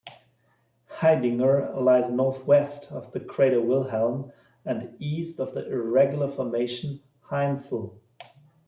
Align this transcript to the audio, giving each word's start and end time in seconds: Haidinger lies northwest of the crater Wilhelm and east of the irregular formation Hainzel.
Haidinger 0.97 1.79
lies 1.79 2.09
northwest 2.09 2.91
of 2.91 3.11
the 3.11 3.19
crater 3.19 3.61
Wilhelm 3.61 4.31
and 4.65 4.95
east 4.97 5.39
of 5.39 5.53
the 5.53 5.71
irregular 5.71 6.27
formation 6.27 7.01
Hainzel. 7.27 7.99